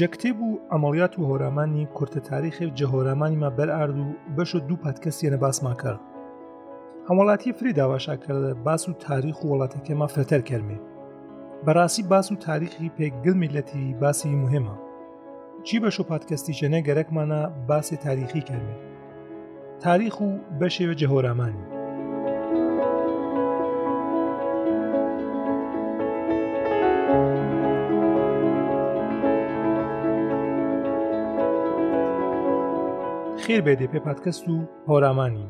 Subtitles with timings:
[0.00, 4.06] جەکتێب و ئەمەڵیات و هۆرامانی کورتە تاریخی و جەهۆرامانیمە بەرئرد و
[4.36, 5.94] بەشە دوو پادکەسیێنە باسماکە.
[7.08, 10.78] هەموڵاتی فری داواشاکردە باس و تاریخ و وڵاتەکەمە فرەتەر کەرمێ.
[11.66, 14.76] بەڕاستی باس و تاریخی پێکگل میلەتی باسی مهمە.
[15.66, 18.82] چی بەش و پادکەستی ژەنە گەرەکمانە باسی تاریخی کەرمێت.
[19.84, 20.28] تاریخ و
[20.60, 21.66] بە شێوە جەهۆرامانی.
[33.50, 34.56] خێر بێدێ پێپاتکەست و
[34.88, 35.46] هۆرامانی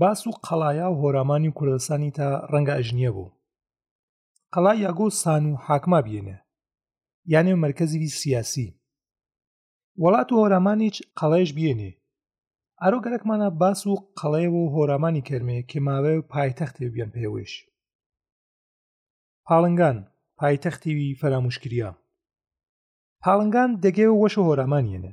[0.00, 3.34] باس و قەڵایە و هۆرامانی و کوردستانی تا ڕەنگە ئەژنیە بوو
[4.54, 6.36] قەڵای یاگۆ سان و حاکما بێنە
[7.32, 8.68] یانێ مرکزیوی سیاسی
[10.02, 11.90] وڵات و هۆرامان هیچ قەڵەیەش بێنێ
[12.82, 17.52] ئارۆ گەرەکمانە باس و قەڵەیەوە و هۆرامانی کەرمێ کێماوێ و پایتەختێ بیان پێوێش
[19.46, 19.96] پاڵنگان
[20.40, 21.90] پایتەختیوی فەراموشکریە
[23.22, 25.12] پاڵنگان دەگەێ وەشە هۆرامانیێنە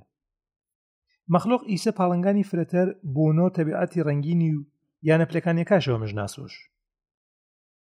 [1.35, 4.65] مەخلوق ئیسە پاڵنگانی فرەتەر بۆنۆ تەبیعەتی ڕەنگینی و
[5.07, 6.53] یانە پلەکانی کاشەوە مژ ناسۆش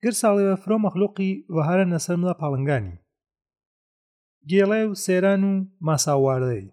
[0.03, 2.95] گر ساڵێوە فرۆ مەخلوقی وەهارە نەسەرمدا پاڵنگانی
[4.49, 5.53] گێڵێ و سێران و
[5.87, 6.65] ماساوارەی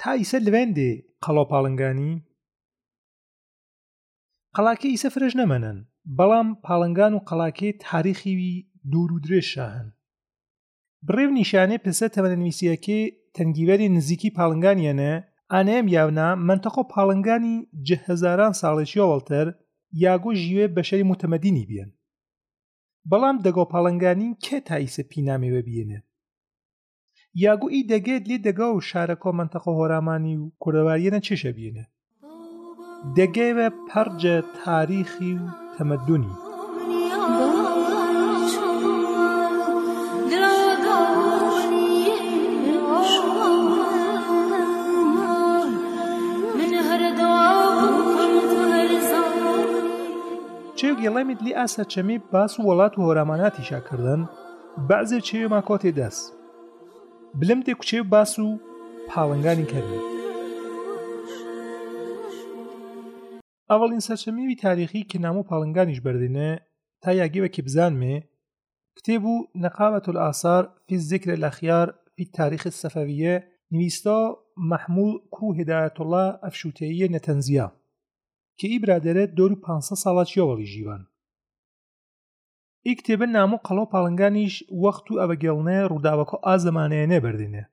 [0.00, 0.90] تا ئیسە لەوێندێ
[1.24, 2.12] قەڵۆ پاڵنگانی
[4.56, 5.78] قەلاکە ئیسە فرەش نەمەنن
[6.18, 8.52] بەڵام پاڵنگان و قەلاکێ تاریخیوی
[8.90, 9.88] دوور و درێژ هەن
[11.06, 13.00] بڕێو نیشانێ پسە تەمەنویسیەکێ
[13.36, 15.12] تەنگیوەری نزیکی پاڵنگانیانە
[15.56, 17.54] ئانەم یاونا منتەخۆ پاڵنگانی
[17.88, 19.46] جههزاران ساڵێکی ئەوڵتر
[20.04, 21.90] یاگۆ ژیوێ بەشەری متەمەدینی بێن
[23.10, 26.00] بەڵام دەگۆ پاڵنگانی کێ تایسە پینامێوە بێنێ
[27.44, 31.84] یاگو ئی دەگێت لێ دەگا و شارەکۆ منتەخۆ هۆرامانی و کوردەواریەنە چشە بێنێ
[33.18, 36.32] دەگەوێ پەرجە تاریخی و تەمەدونی
[51.44, 54.20] لێ ئاسا چەمێ باس و وڵات و هۆراماناتیشاکردن
[54.88, 56.24] بەعزێ چێ ماکۆتێ دەست
[57.40, 58.48] بلم تێ کوچێ باس و
[59.10, 60.02] پاڵنگانی کردن
[63.70, 66.50] ئەوڵین سەرچەمێوی تاریخی کنام و پاڵنگانیش بەردێنێ
[67.02, 68.16] تا یاگەوێکی بزانمێ
[68.96, 69.34] کتێب و
[69.64, 73.34] نەقامەت ئاسار فی ذکر لە خیار فی تاریخ سەفەویە
[73.74, 74.18] نویستا
[74.70, 77.66] محمول کو هدایەتوڵا ئەفشوتەیە نەتەنزیە
[78.58, 81.02] کە ئی برادێرە دۆر و 500 ساڵات یەوەڵی ژیوان
[82.86, 87.64] ئی کتێبە نام و قەڵۆ پاڵنگانیش وەخت و ئەوەگەڵنێ ڕووداوەکە ئازەمانەیە نەبردینێ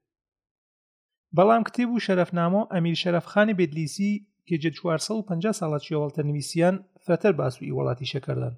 [1.35, 4.11] بەڵام کتێب و شەرفنامۆ ئەمیر شەرفخانی بێدلیسی
[4.47, 8.53] کێجە 450 ساڵە چێوەڵتە نوویسیان فرەتەر باسووی وڵاتی شەکردن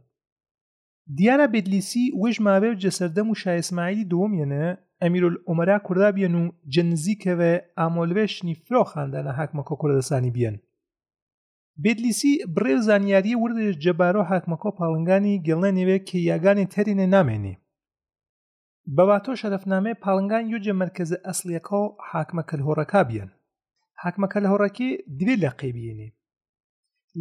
[1.18, 4.66] دیارە بێدلیسی وژماوێ جەسەردەم و شایسمایلی دووەمێنە
[5.04, 6.44] ئەمیرول ئۆمەرا کوردابیەن و
[6.74, 10.56] جنزیکەوێ ئامۆلوێشنی فرۆخاندانە حاکمەکە کوردستانی بیەن
[11.84, 17.56] بێدلیسی بڕێو زانیاری وردش جەبارۆ حاکمەکۆ پاڵنگانی گەڵە نوێ کە یاگانی تەرینە نامێنی
[18.96, 23.30] بەواتۆ شەرفنامێ پاڵنگان یوجە مرکزە ئەسلیەکە و حاکمەکە هۆڕەکە بیان
[24.02, 26.10] حاکمەکە لە هۆڕەکی دوێ لە قێبیێنی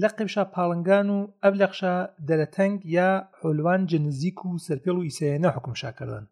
[0.00, 1.94] لە قیبشا پاڵنگان و ئەو لەخشا
[2.28, 3.09] دەرەتەنگ یا
[3.41, 6.25] حۆلوان جنزیک و سەرپێڵ و ئیسەیەنە حکومشاکردن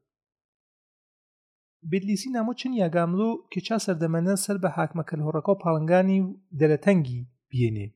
[1.91, 7.21] بێدلیسی نامۆ چین یاگاملۆ کێچا سەردەمەنە سەر بە حاکمەکە هۆڕەکە و پاڵنگانی و دەرەتەنگی
[7.53, 7.89] بێنێ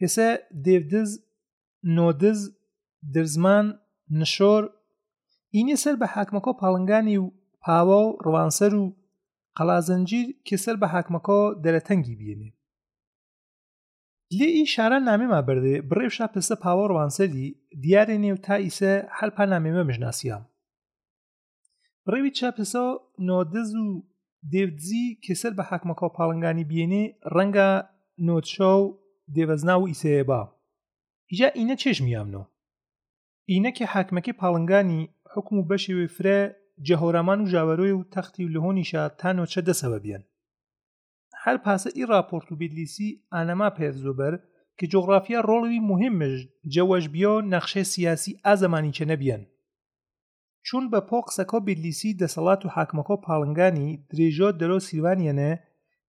[0.00, 0.28] کەسە
[0.64, 1.10] دێودز
[1.96, 2.38] نۆدز
[3.14, 3.66] درزمان
[4.18, 4.62] نشۆر
[5.56, 7.26] ئینێ سەر بە حاکمەکۆ پاڵنگانی و
[7.62, 8.84] پاوە و ڕوانسەر و
[9.58, 12.50] قەلازەنجیر کێسەر بە حاکمەکۆ دەرەتەنگی بینێ
[14.38, 17.46] لێ ئی شاران نامێما بردێ بڕێوشا پسە پاوە ڕوانسەری
[17.82, 20.42] دیارێ نێو تا ئیسە هەلپا نامێمە بژناسیام
[22.12, 22.84] ڕێوی چاپسە
[23.28, 23.88] نۆدز و
[24.52, 27.70] دێودزی کێسەر بە حاکمەکۆ پاڵنگانی بینێ ڕەنگە
[28.26, 28.86] نۆچە و
[29.34, 30.40] دێبەزنا و ئیسەیەبا
[31.30, 32.46] ئیجا ئینە چێژمیامنەوە
[33.50, 35.02] ئینەکی حاکمەکەی پاڵنگانی
[35.32, 36.38] حکم و بەشی وێ فرە
[36.86, 40.22] جەهۆرامان و ژاوەرۆی و تەختی و لەهۆنیشا تا نۆچە دەسەوە بیان
[41.42, 44.34] هەر پاسە ئی راپۆرت و بیدلیسی ئانەما پێرزۆبەر
[44.78, 46.36] کە جۆغرافیا ڕۆڵوی مهمش
[46.74, 49.42] جەوەش بیۆ نەخشێ سیاسی ئازەمانی چە نەبیان
[50.66, 55.50] چون بە پۆ قسەکە بیدلیسی دەسەڵات و حاکمەکۆ پاڵنگانی درێژۆ دەرۆ سیوانیانە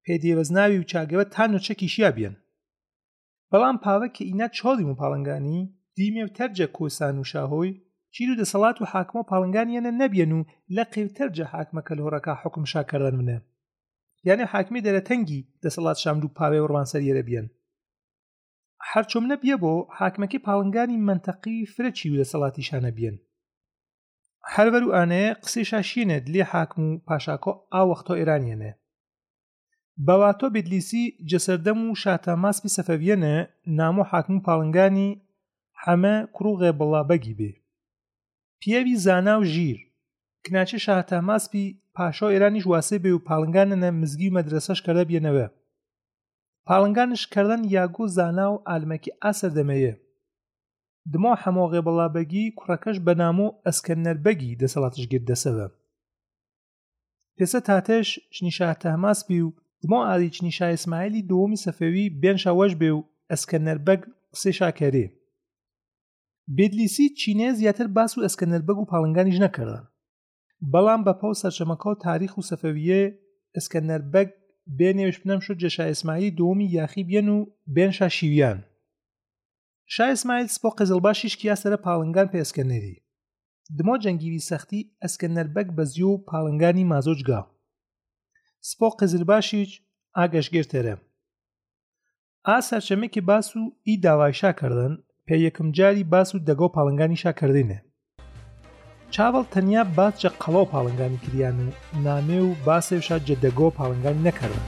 [0.06, 2.36] پێدێوەزناوی و چاگەوە تا نوچەکی شیا بێن
[3.52, 5.60] بەڵام پاوە کە ئینا چۆڵی و پاڵنگانی
[5.98, 7.72] دیمێ و تەرجە کۆسان و شاهۆی
[8.14, 10.42] چیر و دەسەڵات و حاکمە و پاڵنگانیانە نەبیێن و
[10.76, 13.38] لە قێوتەرجە حاکمەکە لە هۆڕەکە حکم شاکردن منە
[14.28, 17.48] یانە حاکمی دەرەتەنگی دەسەڵات شامل و پاوێ ڕوانسەریێرە بێن
[18.92, 23.16] هەرچۆم نەبیە بۆ حاکمەکەی پاڵنگانی منتەقی فرەچی و دەسەڵاتی شانە بێن
[24.54, 28.72] هەرەر و ئانەیە قسەی شاشێنێت لێ حاکم و پاشاکۆ ئاوەختۆ ئێرانیانە
[30.06, 33.34] بەواتۆ بیدلیسی جەسەردەم و شاتە ماسپی سەفەویەنە
[33.80, 35.12] نامۆ حاکم پاڵنگانی
[35.84, 37.52] حەمە کوڕوغێ بەڵابەگی بێ
[38.60, 39.80] پیاوی زانا و ژیر
[40.46, 41.66] کناچە شاتە ماسپی
[41.96, 45.48] پاشۆ ئێرانیش واسێ بێ و پاڵنگانەنە مزگی مەدرسەش کەرە بێنەوە
[46.68, 49.94] پاڵنگانشکردن یاگۆ زانا و ئالمەکی ئاسەر دەمەیە
[51.12, 55.68] دمۆ هەموو غێبەڵابەگی کوڕەکەش بەنامۆ ئەسکەنەربەگی دەسەڵاتش گرت دەسەوە
[57.38, 59.54] پێسە تاتەش شنیشاتە ماسپی و
[59.84, 64.02] دمۆ ئاریچنی شایسمایلی دووەمی سەفەوی بێنشەوەش بێ و ئەسکەنەربەگ
[64.42, 65.06] سێشاکەرێ
[66.58, 69.84] بێدلیسی چینێ زیاتر باس و ئەسکەنەربەگ و پاڵنگانیش نەکردن
[70.72, 73.02] بەڵام بەپەو سەرچەمەکە و تاریخ و سەفەویە
[73.58, 74.28] ئەسکەنەربەگ
[74.80, 77.40] بێنێوش بنەم شو جەشا ئیسماعیلی دووەمی یاخی بێن و
[77.76, 78.60] بێنشا شیویان
[79.96, 82.96] شای ئیسماعیل سپۆ قزلباشیش کیا سەرە پاڵنگان پێ ئەسکەنەری
[83.78, 87.46] دمۆ جەنگیری سەختی ئەسکەنەربەگ بە زیۆ و پاڵنگانی مازۆجگاو
[88.70, 89.72] سپۆ قزلباشیچ
[90.18, 90.96] ئاگەشگرتێرە
[92.48, 94.94] ئا سەرچەمێکی باس و ئی داوایشاکردن
[95.28, 97.78] پێ یەکم جاری باس و دەگۆ پاڵنگانی شاکردینێ
[99.14, 101.74] چاوەڵ تەنیا باچە قەڵەو پاڵنگانی کریان و
[102.06, 104.66] نامێ و باسێشا جە دەگۆ پاڵنگانی نەکردن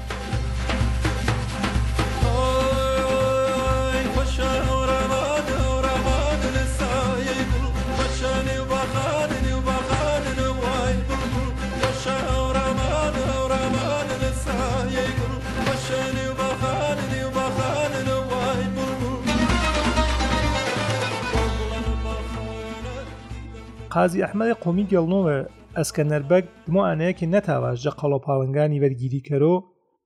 [23.94, 25.36] قازی ئەحمەدی قومی گەڵنەوە
[25.78, 29.54] ئەسکەنەربەگ دموانەیەکی نەتاواش جە قەڵۆ پاڵنگانی وەرگیریکەرۆ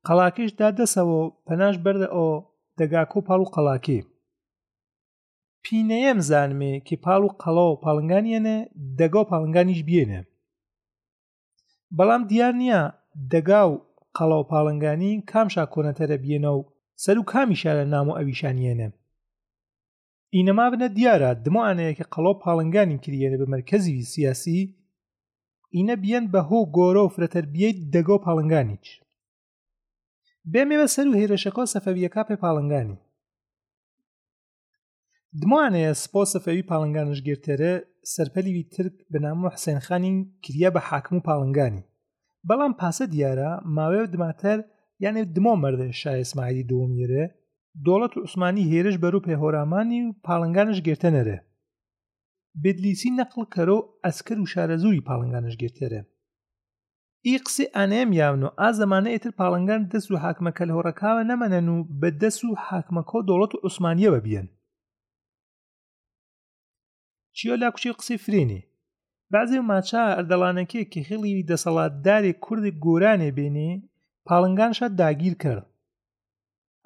[0.08, 2.30] قەلاکیش دادەسەوە پەناش بەردە ئەو
[2.80, 4.00] دەگاکۆ پاڵ و قەلاکی
[5.64, 8.58] پینەیەم زانمێ کی پاڵ و قەڵە و پاڵنگانیەنە
[9.00, 10.22] دەگا و پاڵنگانیش بێنە
[11.98, 12.82] بەڵام دیار نییە
[13.34, 13.74] دەگا و
[14.18, 16.62] قەڵە و پاڵنگانی کام شاکۆنەتەرە بێنە و
[17.04, 18.90] سەر و کامیشارە نام و ئەویشانیێنە
[20.38, 24.60] ئینەما بنە دیارە دموانەیەکە قەڵۆ پاڵنگانی کردێنە بە مرکزی سیاسی
[25.76, 28.86] ئینە بیەن بە هۆ گۆرە و فرەتەربیەیت دەگۆ پاڵنگانیچ
[30.52, 32.98] بێمێوە سەر و هێرشەکۆ سەفەویەکە پێ پاڵنگانی
[35.42, 37.74] دموانەیە سپۆ سەفەوی پاڵنگانش گرتەرە
[38.14, 40.14] سەرپەلیوی ترک بەنامۆ حسێنخانی
[40.44, 41.84] کریا بە حاکم و پاڵنگانی
[42.48, 44.60] بەڵام پاسە دیارە ماوەیە دماتەر
[45.04, 47.26] یانێ دمۆ مەردە شای ئسماعیلی دووەمیرە
[47.88, 51.38] دۆڵەت و عوسمانی هێرش بەر و پێهۆرامانی و پاڵنگانش گرتەنەرە
[52.64, 56.02] بدلیسی نەقل کەرە و ئەسکر و شارەزووی پاڵنگانش گرتەرە
[57.28, 61.68] ئی قسەی ئەنێم یاون و ئا زمانە ئێتر پاڵنگان دەست و حاکمەکە لە هۆڕەکاوە نەمەنەن
[61.70, 64.48] و بە دەست و حاکمەکۆ دۆڵەت و عوسمانیەوە بیەن
[67.38, 68.60] چیۆ لا کوچی قسەی فرێنی
[69.34, 73.72] بعضی و ماچا ئەردەڵانەکەی کە خێڵی دەسەڵاتداری کوردی گۆرانێ بێنێ
[74.28, 75.66] پاڵنگانشە داگیر کرد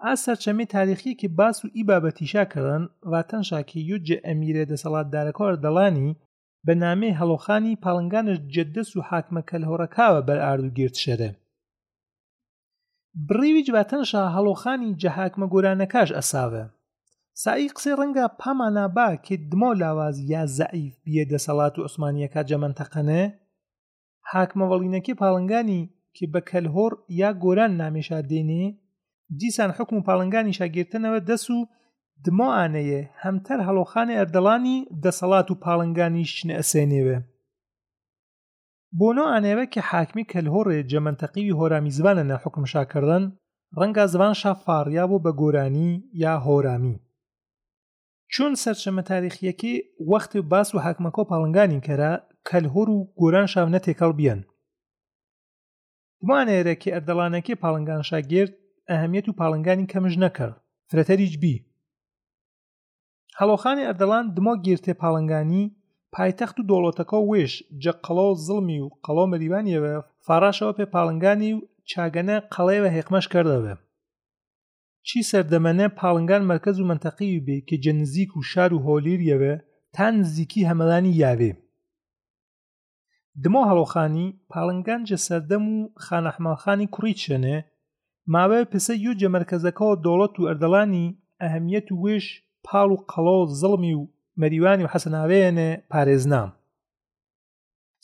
[0.05, 6.09] ئا سەرچەمی تاریخیەکی باس و ئی بابەتیشا کردن ڕاتەنشاکی یوجێ ئەمیرێ دەسەڵاتدارەکەوە دەڵانی
[6.65, 11.31] بەنامێ هەڵۆخانی پاڵنگانش جددەس و حاکمەکە لە هۆڕەکاوە بەر ئاردوگیرت شەرە
[13.27, 16.63] بڕیویج باتەنشا هەڵۆخانی جەهاکمە گۆرانەکەش ئەساوە
[17.43, 23.23] سایی قسەی ڕەنگە پامانابا کێ دمۆ لاواز یا زعیف بیە دەسەڵات و عوسمانیەکە جەمەندەقەنێ
[24.31, 25.81] حاکمەوەڵینەکەی پاڵنگانی
[26.15, 28.65] کە بە کەلهۆر یا گۆران نامێشا دێنێ
[29.35, 31.65] دیسان حکم و پاڵنگانی شاگیرتنەوە دەس و
[32.25, 37.17] دمۆانەیە هەمتەر هەڵۆخانی ئەردەڵانی دەسەڵات و پاڵنگانی شنە ئەسێنێوێ
[38.99, 43.23] بۆنۆ ئانێوە کە حاکمی کەلهۆڕێ جەمەنتەقیوی هۆرامی زبانە نەحکم شاکردن
[43.79, 45.91] ڕەنگە زبان شافاریا بۆ بە گۆرانی
[46.23, 46.95] یا هۆرامی
[48.33, 49.73] چۆن سەرچەمە تاریخیەکی
[50.11, 52.13] وەختی باس و حاکمەکۆ پاڵنگانی کەرا
[52.49, 54.39] کەلهۆر و گۆران شاونە تێکەڵ بیەن
[56.25, 58.53] دوانێرەکی ئەردەڵانەکی پاڵنگان شاگرد
[58.93, 60.55] ئەهەمیەت و پاڵنگانی کەمش نەکرد
[60.89, 61.55] فرەتەریج بی
[63.39, 65.63] هەڵۆخانی ئەردەڵان دمۆ گیرتێ پاڵنگانی
[66.15, 67.53] پایتەخت و دۆڵەتەکە وێش
[67.83, 69.93] جەقەڵۆ زڵمی و قەڵۆ مەریوانیەوە
[70.25, 73.73] فاراشەوە پێ پاڵنگانی و چاگەنە قەڵێوە هێقمەش کردەوە
[75.07, 79.53] چی سەردەمەنە پاڵنگان مرکز و منتەقی بێ کە جەنزیک و شار و هۆلیریەوە
[79.95, 81.51] تا نزیکی هەمەلانی یاوێ
[83.43, 87.57] دمۆ هەڵۆخانی پاڵنگان جە سەردەم و خانەحمەڵخانی کوڕی چێنێ
[88.33, 91.07] ماوەی پسە یوجە مرکزەکەەوە دۆڵەت و ئەردەڵانی
[91.41, 92.25] ئەهەمیەت و وێش
[92.65, 94.03] پاڵ و قەڵۆ زڵمی و
[94.41, 96.49] مەریوانی و حەسەناوەیەنێ پارێزنام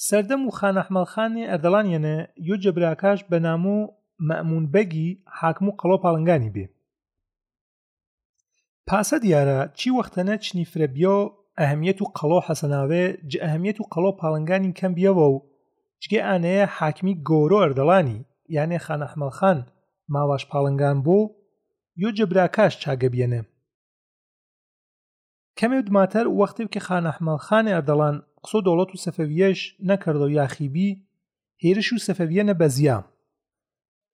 [0.08, 2.16] سەردەم و خانەحمەڵخانی ئەردەڵانیەنە
[2.50, 3.80] یوجە براکاش بە نامۆ
[4.30, 6.66] مەمون بەگی حاکم و قەڵۆ پاڵنگانی بێ
[8.90, 11.18] پاسە دیارە چی وەختەنە چنی فرەبیۆ
[11.60, 15.42] ئەهمیەت و قەڵۆ حەسەناوێ جە ئەهمیەت و قەڵۆ پاڵنگانی کەم بیەوە و
[16.04, 18.18] جگێ ئانەیە حاکمی گۆرۆ ئەردەڵانی
[18.56, 19.60] یانێ خانەحمەڵخان
[20.14, 21.18] ماواش پاڵنگان بۆ
[22.04, 23.42] یۆجە براکاش چاگەبیێنێ
[25.60, 30.90] کەمێ دوماتەر وەختێک کە خانەحمەڵخانی ئەردەڵان قسۆ دەوڵەت و سەفەویەش نەکردەوە یاخیبی
[31.64, 32.98] هێرش و سەفەویە نە بەزیە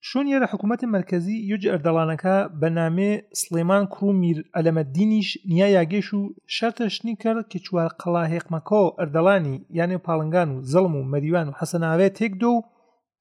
[0.10, 6.22] شۆنیە لە حکوومەتی مرکزی یۆج ئەردەڵانەکە بە نامێ سلێمان کرومیر ئەلەمەدینیش نیا یاگەش و
[6.58, 12.34] شەرتەشتنی کرد کە چوار قەلاهێقمەکۆ ئەردەڵانی یانێ پاڵنگان و زەڵم و مەریوان و حەسەناوێت تێک
[12.42, 12.66] دۆ و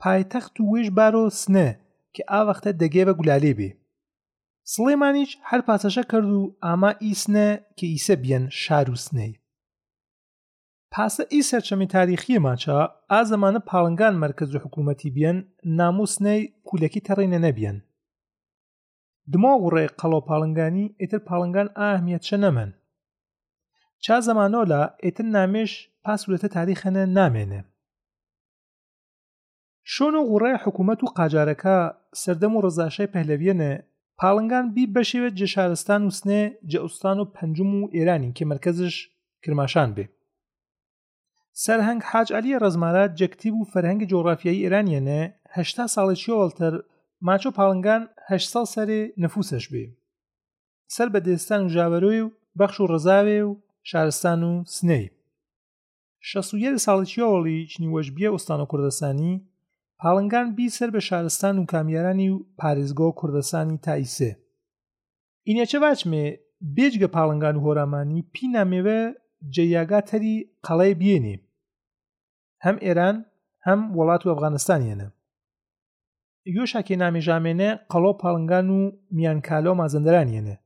[0.02, 1.70] پایتەخت و وێژ بارۆ سنێ
[2.18, 3.70] کە ئاوەختە دەگێ بە گولالێ بێ
[4.72, 7.46] سڵێمانیش هەر پاسەشە کرد و ئاما ئیسنە
[7.78, 9.32] کە ئیسە بیەن شار و سنەی
[10.92, 12.76] پاسە ئی سەرچەمی تاریخی ماچە
[13.10, 15.38] ئا زەمانە پاڵنگان مەرکز و حکوومەتی بیەن
[15.78, 17.78] ناموسنەی کولەکی تەڕینە نەبیەن
[19.32, 22.70] دما وڕێ قەڵۆ پاڵنگانی ئیتر پاڵنگان ئاهمیەت چە نەمەن
[24.04, 25.72] چا زەمانۆلا ئێتر نامێش
[26.04, 27.60] پاسولەتە تاریخەنە نامێنێ
[29.94, 31.78] شۆنە غوڕای حکوومەت و قاجارەکە
[32.20, 33.72] سەردەم و ڕزاشای پەلەویێنێ
[34.18, 36.42] پاڵنگان بی بەشێوێت جێشارستان و سنێ
[36.72, 38.94] جەئوستان و پەنجم و ئێرانی کە مرکزش
[39.42, 40.06] کرماشان بێ
[41.62, 45.22] سەرهنگ حاج علی ڕزمارات جەکتیب و فەرهنگی جۆغرافیایی ئێرانیەنێ
[45.56, 46.74] هەشتا ساڵێکی وەڵتەر
[47.26, 49.84] ماچۆ پاڵنگان هە ساڵ سەرێ نەفوسەش بێ
[50.94, 53.50] سەر بە دێستان و ژاوەرۆی و بەخش و ڕزاوێ و
[53.90, 55.04] شارستان و سنەی
[56.30, 59.34] 16 ساڵێکی وەڵی چنیوەشبیە ئوستانە کوردستانی
[60.02, 64.30] پاڵنگان بیسەر بە شارستان و کامیارانی و پارێزگۆ و کوردستانی تایسێ
[65.48, 66.24] ئینەچە باچمێ
[66.76, 69.00] بێجگە پاڵنگان و هۆرامانی پینامێوە
[69.54, 70.34] جەیاگاتەری
[70.66, 71.36] قەڵای بێنێ
[72.64, 73.16] هەم ئێران
[73.66, 75.08] هەم وڵات و ئەفغانستانیانە
[76.56, 78.80] یۆشاکێ نامێژامێنە قەڵۆ پاڵنگان و
[79.16, 80.56] میانکالۆ مازەندەرانیانە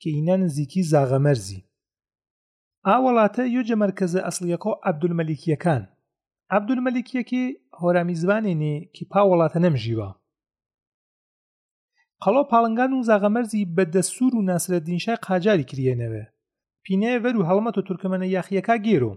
[0.00, 1.60] کە ئینە نزیکی زاغەمەرزی
[2.86, 5.82] ئاوەڵاتە یۆجە مەرکزە ئەسلیەکۆ عەبدولمەلیکیەکان
[6.54, 7.44] عەبدولمەلیکیەکی
[7.82, 10.10] هۆرامی زبانێنێ کی پا وڵاتە نەمژیوە
[12.22, 16.24] قەڵۆ پاڵنگان و زاغەمەرزی بەدەسوور و ناسرە دینشای قاجاری کرێنەوە
[16.84, 19.12] پینەیە ڤەر و هەڵمەت و تورکمەنە یاخیەکە گێرۆ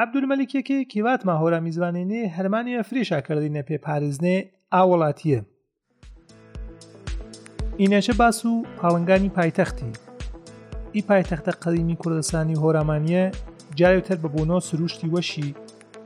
[0.00, 4.36] عەبدولمەلیکێکی کیواتما هۆرامی زبانێنێ هەرمانیە فرێشاکردینە پێ پارێزنێ
[4.74, 5.40] ئاوڵاتیە
[7.80, 9.90] ئینەشە باس و پاڵنگانی پایتەختی
[10.94, 13.24] ئی پایتەختە قەدیمی کوردستانی هۆرامانیە
[13.78, 15.48] جاوتر بەبوونەوە سروشتی وەشی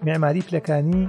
[0.06, 1.00] معماری پلەکانی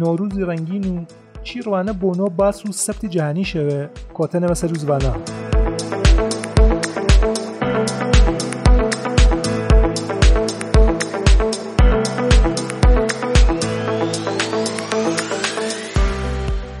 [0.00, 1.04] نۆروزی ڕەنگین و
[1.46, 3.82] چیڕوانە بۆنۆ باس و سەفتی جیهانی شەوێ
[4.16, 5.12] کۆتەنەوە سەر و زبانە.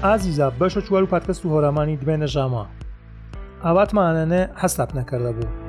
[0.04, 2.66] ئازیزا بەشە چوار و پادکەست و هۆرامانی دوێنە ژاما
[3.64, 5.65] ئاواتمانەنێ هەستاب نەکردە بوو.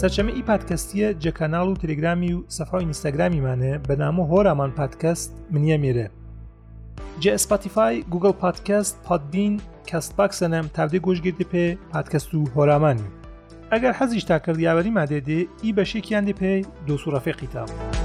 [0.00, 6.10] سەرچەمە ئی پادکەستیە جەکەناڵ و تلگرامی و منه مانە بەنامە هۆرامان پادکست منیە میره.
[7.20, 13.08] جه اسپاتیفای، گوگل پادکست، پادبین کەست باکسەنەم تاودی گۆشگردی پێ پادکەست و هۆرامانی
[13.72, 17.97] ئەگەر حەزیش تاکرد یاوەری مادێدێ ئی بەشێکیان دی پێی دو سوورەفێقی تاوە